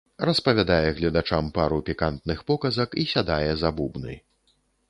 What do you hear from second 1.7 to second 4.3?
пікантных показак і сядае за бубны.